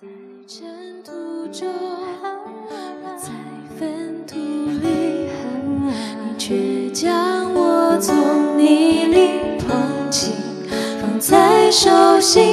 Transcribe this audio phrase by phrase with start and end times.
[0.00, 0.06] 在
[0.46, 1.10] 尘土
[1.48, 1.66] 中，
[3.18, 3.32] 在
[3.76, 5.28] 粪土里，
[6.22, 10.34] 你却将我从泥里捧起，
[11.02, 11.90] 放在手
[12.20, 12.47] 心，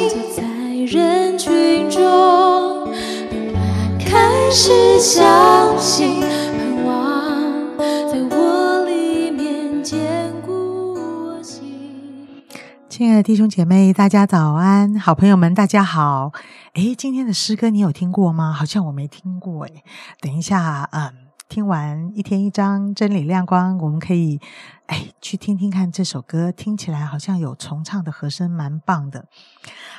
[13.25, 14.99] 弟兄姐妹，大家早安！
[14.99, 16.31] 好朋友们，大家好。
[16.75, 18.53] 诶，今天的诗歌你有听过吗？
[18.53, 19.83] 好像我没听过诶。
[20.21, 21.11] 等一下，嗯，
[21.49, 24.39] 听完一天一章真理亮光，我们可以
[24.85, 29.25] 诶去听听看这首歌，听起来好像有重唱的和声，蛮棒的。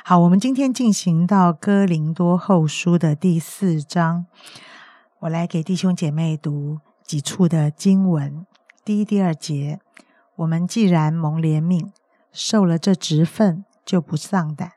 [0.05, 4.25] 好，我们今天进行到哥林多后书的第四章，
[5.19, 8.45] 我来给弟兄姐妹读几处的经文。
[8.85, 9.81] 第一、第二节，
[10.37, 11.89] 我们既然蒙怜悯。
[12.31, 14.73] 受了这职分，就不丧胆，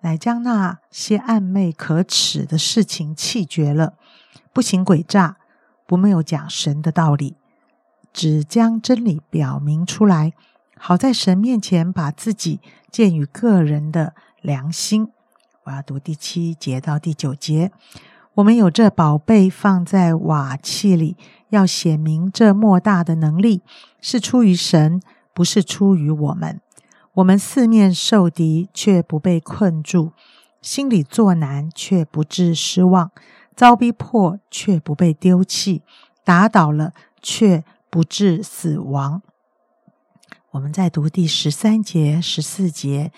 [0.00, 3.94] 乃将那些暧昧可耻的事情弃绝了，
[4.52, 5.36] 不行诡诈，
[5.86, 7.36] 不没有讲神的道理，
[8.12, 10.32] 只将真理表明出来，
[10.76, 15.08] 好在神面前把自己鉴于个人的良心。
[15.64, 17.72] 我要读第七节到第九节。
[18.34, 21.16] 我们有这宝贝放在瓦器里，
[21.50, 23.62] 要显明这莫大的能力
[24.00, 25.00] 是出于神，
[25.32, 26.60] 不是出于我们。
[27.14, 30.12] 我们四面受敌，却不被困住；
[30.60, 33.10] 心里作难，却不致失望；
[33.54, 35.82] 遭逼迫，却不被丢弃；
[36.24, 36.92] 打倒了，
[37.22, 39.22] 却不致死亡。
[40.50, 43.12] 我们在读第十三节、十四节。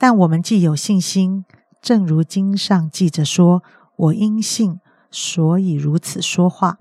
[0.00, 1.44] 但我们既有信心，
[1.82, 3.64] 正如经上记着说
[3.96, 4.78] ：“我因信，
[5.10, 6.78] 所以如此说话。”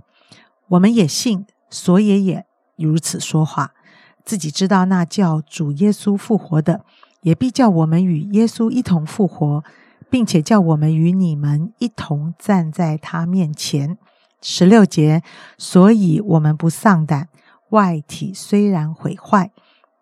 [0.69, 2.45] 我们也信，所以也
[2.75, 3.73] 如此说话。
[4.27, 6.81] 自己知道那叫主耶稣复活的，
[7.21, 9.63] 也必叫我们与耶稣一同复活，
[10.09, 13.97] 并且叫我们与你们一同站在他面前。
[14.41, 15.23] 十六节，
[15.57, 17.29] 所以我们不丧胆，
[17.69, 19.51] 外体虽然毁坏，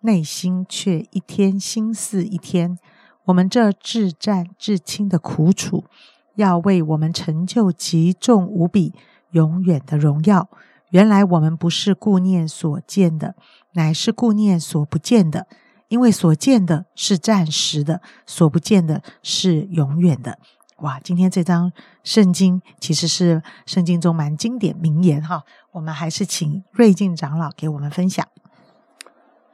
[0.02, 2.80] 内心却一天心似一天。
[3.26, 5.84] 我们这至战至轻的苦楚，
[6.34, 8.96] 要为我们成就极重无比、
[9.34, 10.50] 永远的荣耀。
[10.96, 13.36] 原来我们不是顾念所见的。
[13.74, 15.46] 乃是顾念所不见的，
[15.90, 20.40] 因为所见的是暂时的，所不见的是永远的。
[20.78, 21.74] 哇，今天这张
[22.06, 25.44] 圣经其实是圣经中蛮经典名言哈。
[25.74, 28.26] 我们还是请瑞静长老给我们分享。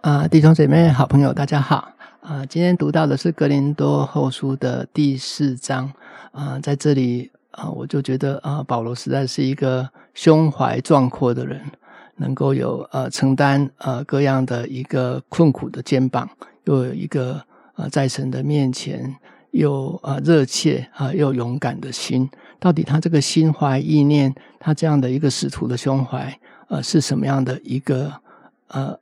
[0.01, 1.93] 啊，弟兄姐妹、好朋友，大家好。
[2.21, 5.91] 啊，今天读到的是格林多后书的第四章。
[6.33, 11.61] 啊，在这里啊，我就觉得啊，保罗实在是一个胸怀壮阔的人。
[12.17, 16.29] 能够有呃承担呃各样的一个困苦的肩膀，
[16.65, 19.15] 又有一个呃在神的面前
[19.49, 22.29] 又呃热切啊又勇敢的心，
[22.59, 28.13] 到底他这个心怀意念，他这样的一个使徒的胸怀，呃是什么样的一个
[28.67, 28.95] 呃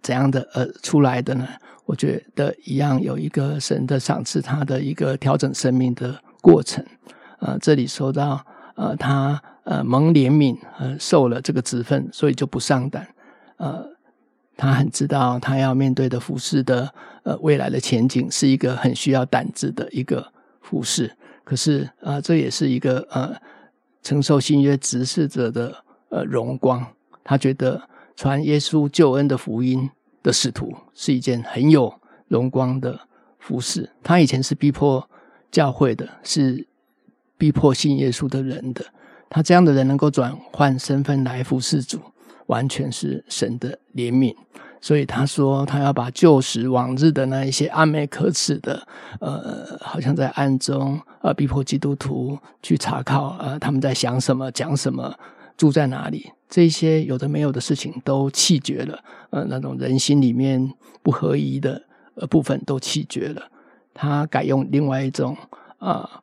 [0.00, 1.46] 怎样的呃出来的呢？
[1.84, 6.82] 我觉得一样有一个神的赏赐，他的一个调整生命的过程。
[7.38, 8.44] 呃，这里说到
[8.76, 9.42] 呃他。
[9.64, 13.08] 呃，蒙怜悯，呃，受了这个职分，所以就不上胆。
[13.56, 13.82] 呃，
[14.58, 20.30] 他很知道他要面对的服饰的呃未来的前景是一个很需要胆子的一个
[20.60, 21.16] 服饰。
[21.44, 23.34] 可是啊，这也是一个呃
[24.02, 25.74] 承受新约执事者的
[26.10, 26.86] 呃荣光。
[27.24, 29.88] 他觉得传耶稣救恩的福音
[30.22, 31.90] 的使徒是一件很有
[32.28, 33.00] 荣光的
[33.38, 33.88] 服饰。
[34.02, 35.08] 他以前是逼迫
[35.50, 36.66] 教会的，是
[37.36, 38.84] 逼迫信耶稣的人的。
[39.30, 41.98] 他这样的人能够转换身份来服侍主，
[42.46, 44.34] 完全是神的怜悯。
[44.80, 48.86] 所以他说，他要把旧时往日的那一些暗昧可耻的，
[49.18, 55.12] 呃，好像在暗中呃逼迫基督徒去查考，呃，他们在想什么、讲什么、
[55.56, 59.02] 住在哪里，这些有的没有的事情都弃绝了。
[59.30, 60.70] 呃，那种人心里面
[61.02, 61.82] 不合宜的
[62.14, 63.42] 呃部分都弃绝了。
[63.94, 65.36] 他改用另外一种
[65.78, 66.20] 啊。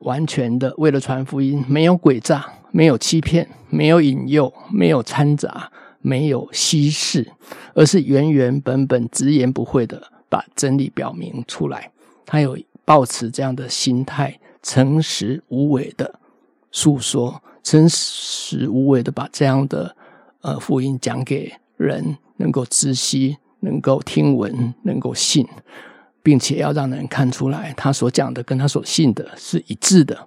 [0.00, 5.70] 完全的为了传福音，没有诡诈，没有欺骗，没有引诱，没有掺杂，
[6.00, 7.32] 没有稀释，
[7.74, 11.90] 而是原原本本、直言不讳的把真理表明出来。
[12.26, 16.20] 他有抱持这样的心态，诚实无伪的
[16.70, 19.96] 诉说，诚实无伪的把这样的
[20.42, 25.46] 呃福音讲给人，能够知悉，能够听闻，能够信。
[26.26, 30.26] 并且要让人看出来，他所讲的跟他所信的是一致的。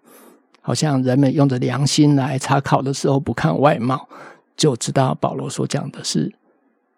[0.62, 4.07] 好像人们用着良心来查考的时候，不看外貌，
[4.56, 6.34] 就知道保罗所讲的是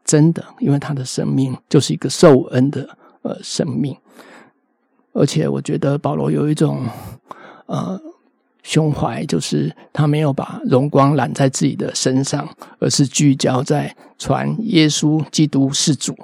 [0.06, 2.88] 真的，因为他的生命就是一个受恩的
[3.24, 3.98] 呃生命。
[5.13, 6.86] 而且，我觉得保罗有一种
[7.65, 8.00] 呃
[8.62, 16.15] 胸怀，就是他没有把荣光揽在自己的身上，而是聚焦在传耶稣基督是主，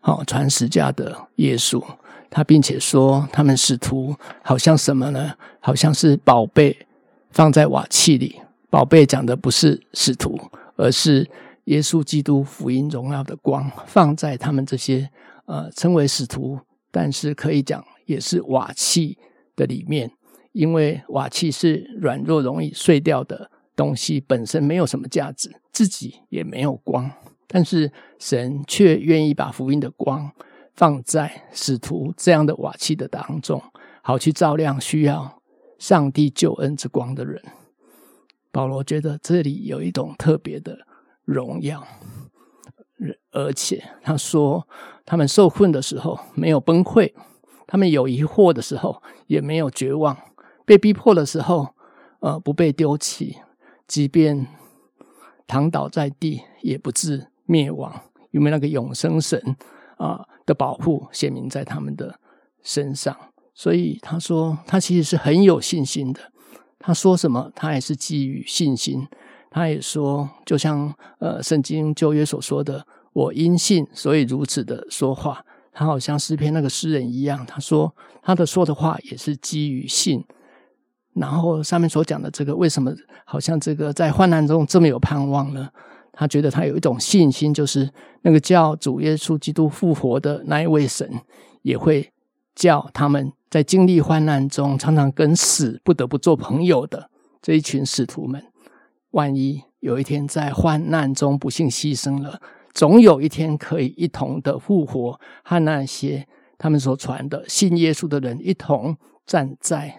[0.00, 1.82] 好传十架的耶稣。
[2.30, 5.34] 他并且说，他们使徒好像什么呢？
[5.60, 6.86] 好像是宝贝
[7.30, 8.40] 放在瓦器里。
[8.70, 10.38] 宝贝讲的不是使徒，
[10.76, 11.28] 而是
[11.64, 15.08] 耶稣基督福音荣耀的光放在他们这些
[15.46, 16.58] 呃称为使徒，
[16.90, 19.16] 但是可以讲也是瓦器
[19.56, 20.10] 的里面。
[20.52, 27.08] 因为瓦器是软弱、容易碎掉的东西，本身没有什么价值，自己也没有光，
[27.46, 30.30] 但是神却愿意把福音的光
[30.78, 33.60] 放在使徒这样的瓦器的当中，
[34.00, 35.42] 好去照亮需要
[35.76, 37.42] 上帝救恩之光的人。
[38.52, 40.78] 保罗觉得这里有一种特别的
[41.24, 41.84] 荣耀，
[43.32, 44.68] 而且他说，
[45.04, 47.12] 他们受困的时候没有崩溃，
[47.66, 50.16] 他们有疑惑的时候也没有绝望。
[50.64, 51.74] 被逼迫的时候，
[52.20, 53.38] 呃，不被丢弃，
[53.88, 54.46] 即便
[55.48, 59.56] 躺倒在地，也不致灭亡，因为那个永生神
[59.96, 62.18] 啊的保护显明在他们的
[62.62, 63.14] 身上。
[63.54, 66.20] 所以他说，他其实是很有信心的。
[66.78, 69.06] 他说什么，他也是基于信心。
[69.50, 80.24] 他也说，就像呃圣经旧约所说的：“我因信，所以如此的说话。”他好像诗篇那个诗人一样，他说他的说的话也是基于信。
[81.14, 82.92] 然后上面所讲的这个，为什么
[83.24, 85.68] 好像这个在患难中这么有盼望呢？
[86.18, 87.88] 他觉得他有一种信心，就是
[88.22, 91.08] 那个叫主耶稣基督复活的那一位神，
[91.62, 92.12] 也会
[92.56, 97.08] 叫他们在经历患难中，常常跟死不得不做朋友的
[97.40, 98.44] 这一群使徒们，
[99.12, 102.42] 万一有一天在患难中不幸牺牲了，
[102.74, 106.26] 总有一天可以一同的复活，和那些
[106.58, 109.96] 他们所传的信耶稣的人一同站在。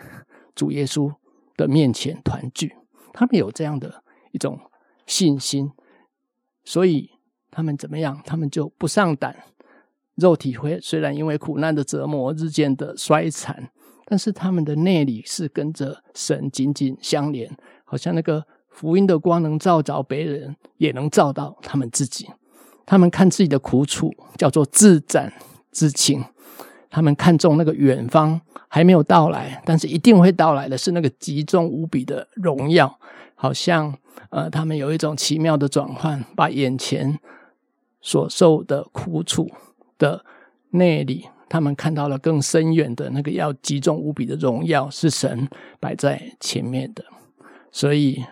[0.55, 1.09] 主耶稣
[1.55, 2.75] 的面前团聚，
[3.13, 4.59] 他们有这样的一种
[5.07, 5.71] 信心，
[6.69, 7.09] 所以
[7.49, 8.21] 他们怎么样？
[8.23, 9.35] 他们就不上胆。
[10.17, 13.71] 肉体会虽然因为苦难的折磨日渐的衰残，
[14.05, 17.49] 但是他们的内里是跟着神紧紧相连，
[17.85, 22.29] 好像那个福音的光能照着别人，也能照到他们自己。
[22.85, 25.33] 他们看自己的苦楚叫做自斩
[25.71, 26.23] 自清。
[26.91, 32.99] 他们看重那个远方还没有到来，但是一定会到来的是那个极重无比的荣耀，
[33.33, 33.97] 好像
[34.29, 37.19] 呃，他们有一种奇妙的转换，把眼前
[38.01, 39.49] 所受的苦楚
[39.97, 40.23] 的
[40.71, 45.47] 内里，他们看到了更深远的那个要极重无比的荣耀，是神
[45.79, 47.03] 摆在前面的。
[47.71, 48.23] 所以，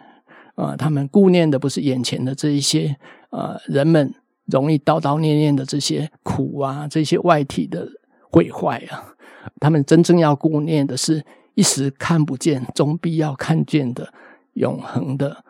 [0.55, 2.95] 呃，他们顾念的不是眼前的这一些
[3.29, 4.13] 呃人们
[4.45, 7.87] 容易叨叨念念的这些苦啊，这些外体的。
[8.29, 9.15] 毁坏啊！
[9.61, 11.23] 他们真正要顾念的是
[11.55, 14.13] 一时看不见，终必要看见的
[14.53, 15.45] 永恒的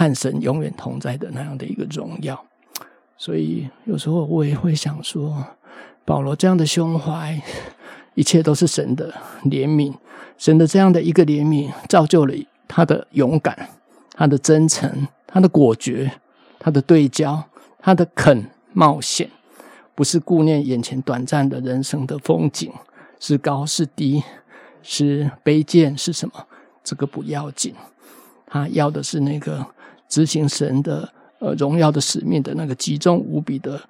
[0.00, 2.42] 和神永远同在的那样的一个荣耀。
[3.18, 5.44] 所以有时候我也会想说，
[6.06, 7.38] 保罗这样的胸怀，
[8.14, 9.12] 一切都是神的
[9.44, 9.92] 怜悯，
[10.38, 12.34] 神的这样的一个怜悯，造就了
[12.66, 13.68] 他的勇敢、
[14.14, 16.10] 他的真诚、他的果决、
[16.58, 17.44] 他的对焦、
[17.78, 19.28] 他的肯冒险。
[19.94, 22.72] 不是顾念眼前短暂的人生的风景，
[23.18, 24.24] 是高是低，
[24.82, 26.46] 是卑贱是什么？
[26.82, 27.74] 这个不要紧，
[28.46, 29.66] 他要的是那个
[30.10, 33.80] 执行神的呃荣耀的使命的那个集中无比的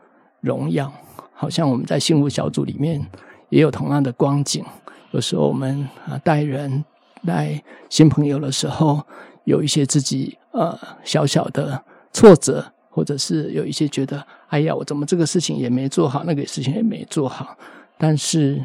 [0.40, 0.92] 荣耀。
[1.32, 3.04] 好像我们在幸福小组里面
[3.48, 4.64] 也有同样的光景。
[5.10, 6.84] 有时候我们啊带人
[7.26, 9.04] 带新朋友的时候，
[9.42, 12.64] 有一些自己呃小小的挫折。
[12.92, 17.56] 或者是有一些觉得，哎呀，我怎么这个事情也没做好，那个事情也没做好。
[17.96, 18.60] 但是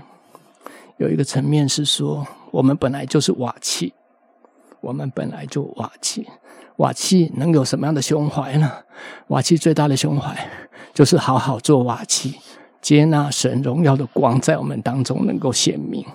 [0.97, 3.93] 有一个层面是说，我们本来就是瓦器，
[4.81, 6.27] 我们本来就瓦器，
[6.77, 8.71] 瓦器能有什么样的胸怀呢？
[9.27, 10.35] 瓦器最大的胸怀
[10.93, 12.35] 就是好好做瓦器，
[12.81, 16.05] 接纳神荣耀的光在我们当中能够显明，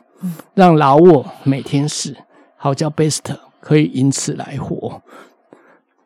[0.54, 2.14] 让老我每天死，
[2.56, 5.02] 好叫 best 可以因此来活。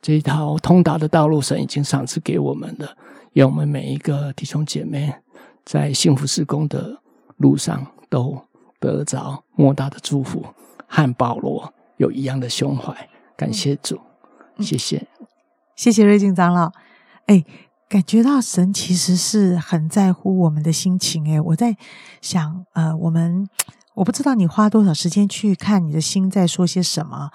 [0.01, 2.97] 这一套通达的道路，神已经赏赐给我们的，
[3.33, 5.15] 愿我们每一个弟兄姐妹
[5.65, 6.99] 在幸福施工的
[7.39, 8.39] 路上都
[8.79, 10.45] 得着莫大的祝福，
[10.87, 12.95] 和保罗有一样的胸怀。
[13.37, 13.99] 感谢主，
[14.59, 15.07] 谢谢，
[15.75, 16.73] 谢谢瑞静长老。
[17.27, 17.45] 哎，
[17.89, 21.31] 感觉到神其实是很在乎我们的心情。
[21.33, 21.77] 哎，我在
[22.21, 23.49] 想，呃，我们
[23.95, 27.31] 我不知道你花多少时间去看你的心在说些什么。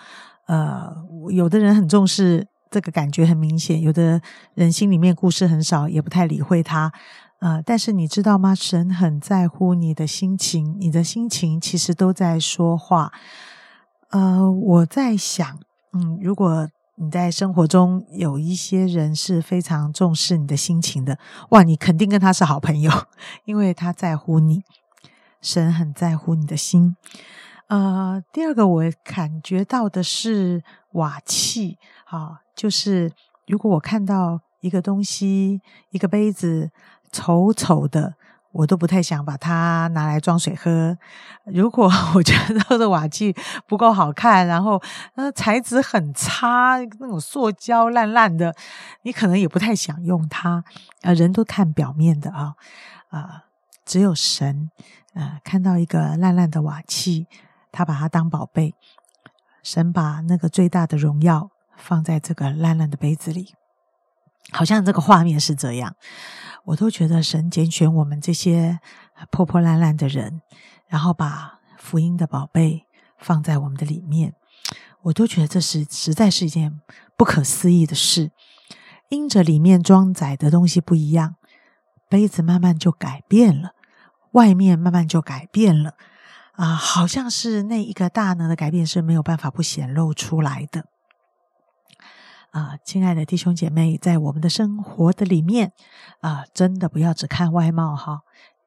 [0.47, 0.95] 呃，
[1.31, 2.47] 有的人很重视。
[2.71, 4.21] 这个感觉很明显，有的
[4.53, 6.93] 人心里面故事很少，也不太理会他。
[7.39, 8.53] 呃，但是你知道吗？
[8.53, 13.11] 神很在乎你的心情，你的心情其实都在说话。
[14.11, 15.59] 呃，我在想，
[15.93, 16.69] 嗯，如果
[17.01, 21.17] 你在生活中有一些人是非常重视你的心情的，
[21.51, 22.91] 哇，你肯定跟他是好朋友，
[23.45, 24.63] 因为他在乎你，
[25.41, 26.97] 神很在乎你的心。
[27.67, 33.13] 呃，第二个我感觉到的是瓦器，啊，就是
[33.47, 36.71] 如果我看到一个东西，一个杯子
[37.13, 38.15] 丑丑的。
[38.51, 40.97] 我都不太想把它拿来装水喝。
[41.45, 43.35] 如果 我觉得这瓦器
[43.67, 44.81] 不够好看，然后
[45.15, 48.55] 呃材质很差，那种塑胶烂烂的，
[49.03, 50.63] 你可能也不太想用它。
[51.01, 52.55] 呃，人都看表面的啊，
[53.09, 53.45] 啊，
[53.85, 54.69] 只有神，
[55.13, 57.27] 呃，看到一个烂烂的瓦器，
[57.71, 58.73] 他把它当宝贝。
[59.61, 63.53] 神把那个最大的荣耀放在这个烂烂的杯子里，
[64.51, 65.96] 好像这个画面是这样。
[66.65, 68.79] 我都觉得神拣选我们这些
[69.31, 70.41] 破破烂烂的人，
[70.88, 72.86] 然后把福音的宝贝
[73.17, 74.36] 放在我们的里面，
[75.03, 76.79] 我都觉得这是实在是一件
[77.17, 78.31] 不可思议的事。
[79.08, 81.38] 因着里面装载的东西不一样，
[82.08, 83.72] 杯子慢慢就改变了，
[84.34, 85.96] 外面慢慢就改变了
[86.51, 90.86] 啊，好像是那一个大能的改变是没有办法不显露出来的。
[92.51, 95.71] 啊，亲爱的弟兄姐妹，在我们的生活的里面
[96.21, 98.21] 啊，真的不要只看外貌哈。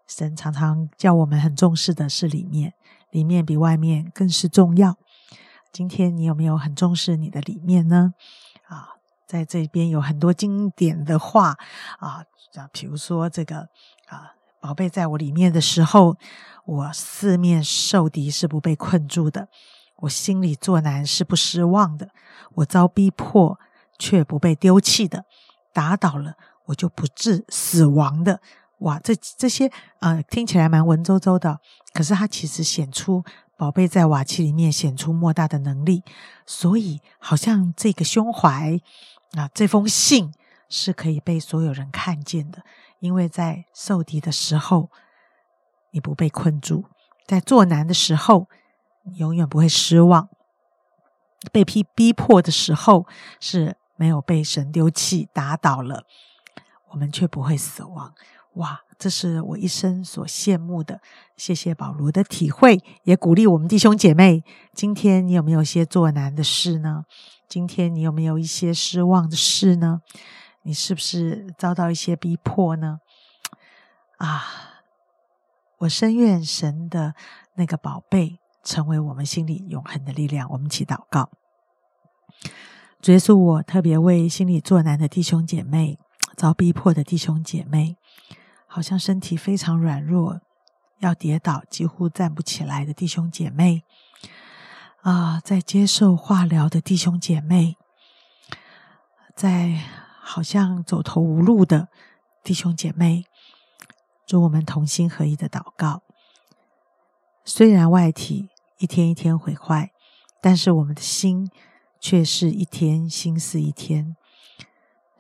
[0.07, 2.75] 神常常叫我们很重视的是里面，
[3.11, 4.97] 里面比外面更是重要。
[5.73, 8.15] 今天你有没有很重视你的里面呢？
[8.69, 8.91] 啊，
[9.27, 11.57] 在这边有很多经典的话
[11.99, 12.25] 啊，
[12.73, 13.69] 比如说这个
[14.07, 16.17] 啊，宝贝在我里面的时候，
[16.67, 19.49] 我四面受敌是不被困住的，
[19.97, 22.11] 我心里作难是不失望的，
[22.55, 23.59] 我遭逼迫。
[24.03, 25.25] 却不被丢弃的，
[25.73, 26.35] 打倒了
[26.67, 28.41] 我就不致死亡的。
[28.81, 31.61] 哇，这这些呃听起来蛮文绉绉的，
[31.95, 33.23] 可是它其实显出
[33.57, 36.03] 宝贝在瓦器里面显出莫大的能力，
[36.45, 38.81] 所以好像这个胸怀
[39.39, 40.33] 啊，这封信
[40.69, 42.65] 是可以被所有人看见的，
[42.99, 44.91] 因为在受敌的时候
[45.93, 46.87] 你不被困住，
[47.25, 48.49] 在作难的时候
[49.17, 50.29] 永远不会失望，
[51.53, 53.07] 被逼逼迫的时候
[53.39, 53.77] 是。
[53.97, 56.05] 没有被神丢弃打倒了，
[56.91, 58.15] 我们却不会死亡。
[58.55, 61.01] 哇，这是我一生所羡慕的。
[61.37, 64.45] 谢谢保罗的体会，也鼓励我们弟兄姐妹。
[64.75, 67.05] 今天你有没有些做难的事呢？
[67.49, 70.03] 今天你有没有一些失望的事呢？
[70.65, 73.01] 你是不是遭到一些逼迫呢？
[74.19, 74.45] 啊，
[75.79, 77.15] 我深愿神的
[77.55, 80.49] 那个宝贝成为我们心里永恒的力量。
[80.51, 81.31] 我们祈祷告。
[83.11, 85.99] 耶稣，我特别为心里作难的弟兄姐妹、
[86.37, 87.97] 遭逼迫的弟兄姐妹，
[88.69, 90.41] 好像身体非常软弱、
[91.01, 93.83] 要跌倒、几乎站不起来的弟兄姐妹，
[95.01, 97.77] 啊，在接受化疗的弟兄姐妹，
[99.35, 99.81] 在
[100.21, 101.89] 好像走投无路的
[102.45, 103.25] 弟兄姐妹，
[104.25, 106.03] 祝我们同心合一的祷告。
[107.45, 109.91] 虽然外体一天一天毁坏，
[110.41, 111.51] 但是我们的心。
[112.03, 114.17] 却是一天心思一天，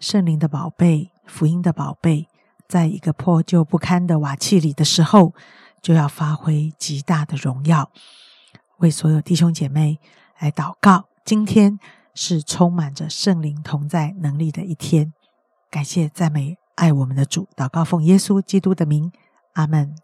[0.00, 2.26] 圣灵的宝贝、福音的宝贝，
[2.66, 5.32] 在一个破旧不堪的瓦器里的时候，
[5.80, 7.92] 就要发挥极大的荣耀。
[8.78, 10.00] 为所有弟兄姐妹
[10.40, 11.78] 来祷告，今天
[12.16, 15.14] 是充满着圣灵同在能力的一天。
[15.70, 19.12] 感谢赞美爱我们的主，祷告奉耶稣基督的名，
[19.52, 19.94] 阿门。